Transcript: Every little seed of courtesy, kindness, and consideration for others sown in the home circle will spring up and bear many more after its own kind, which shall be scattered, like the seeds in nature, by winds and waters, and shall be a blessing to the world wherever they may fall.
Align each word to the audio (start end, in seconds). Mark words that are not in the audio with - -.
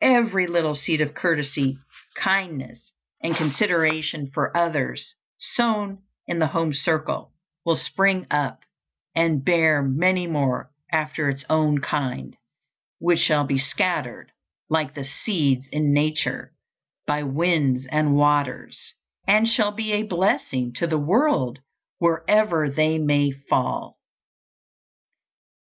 Every 0.00 0.46
little 0.46 0.74
seed 0.74 1.02
of 1.02 1.12
courtesy, 1.12 1.76
kindness, 2.16 2.90
and 3.22 3.36
consideration 3.36 4.30
for 4.32 4.56
others 4.56 5.14
sown 5.38 6.02
in 6.26 6.38
the 6.38 6.46
home 6.46 6.72
circle 6.72 7.34
will 7.66 7.76
spring 7.76 8.26
up 8.30 8.60
and 9.14 9.44
bear 9.44 9.82
many 9.82 10.26
more 10.26 10.70
after 10.90 11.28
its 11.28 11.44
own 11.50 11.82
kind, 11.82 12.34
which 12.98 13.18
shall 13.18 13.44
be 13.44 13.58
scattered, 13.58 14.32
like 14.70 14.94
the 14.94 15.04
seeds 15.04 15.66
in 15.70 15.92
nature, 15.92 16.54
by 17.06 17.22
winds 17.22 17.84
and 17.90 18.16
waters, 18.16 18.94
and 19.28 19.46
shall 19.46 19.70
be 19.70 19.92
a 19.92 20.02
blessing 20.04 20.72
to 20.76 20.86
the 20.86 20.96
world 20.96 21.58
wherever 21.98 22.70
they 22.70 22.96
may 22.96 23.32
fall. 23.32 23.98